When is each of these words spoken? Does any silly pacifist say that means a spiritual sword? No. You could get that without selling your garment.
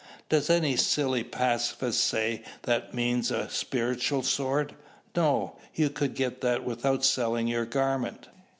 Does 0.29 0.49
any 0.49 0.77
silly 0.77 1.23
pacifist 1.23 2.03
say 2.03 2.41
that 2.63 2.91
means 2.91 3.29
a 3.29 3.47
spiritual 3.51 4.23
sword? 4.23 4.73
No. 5.15 5.57
You 5.75 5.91
could 5.91 6.15
get 6.15 6.41
that 6.41 6.63
without 6.63 7.05
selling 7.05 7.47
your 7.47 7.67
garment. 7.67 8.27